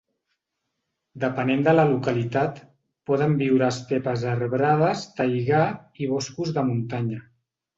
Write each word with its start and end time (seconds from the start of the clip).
Depenent 1.23 1.59
de 1.67 1.75
la 1.75 1.83
localitat, 1.91 2.57
poden 3.11 3.37
viure 3.43 3.67
a 3.67 3.69
estepes 3.75 4.25
arbrades, 4.35 5.05
taigà 5.21 5.63
i 6.07 6.11
boscos 6.17 6.57
de 6.57 6.65
muntanya. 6.73 7.23